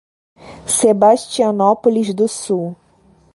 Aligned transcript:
Sebastianópolis 0.65 2.11
do 2.11 2.27
Sul 2.27 2.75